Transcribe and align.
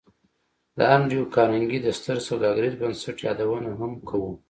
د 0.77 0.79
انډریو 0.95 1.31
کارنګي 1.35 1.79
د 1.81 1.87
ستر 1.99 2.17
سوداګریز 2.29 2.73
بنسټ 2.81 3.17
یادونه 3.27 3.69
هم 3.79 3.91
کوو 4.09 4.31